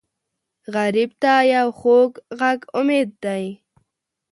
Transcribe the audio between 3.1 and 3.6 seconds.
دی